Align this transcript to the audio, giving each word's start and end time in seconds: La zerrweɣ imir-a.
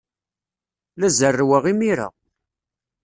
La 0.99 1.09
zerrweɣ 1.17 1.63
imir-a. 1.71 2.07